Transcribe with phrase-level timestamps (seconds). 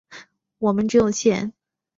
[0.57, 1.53] 我们只有钱。